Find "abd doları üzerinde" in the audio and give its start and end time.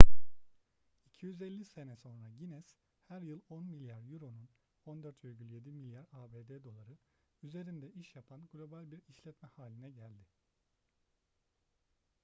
6.11-7.91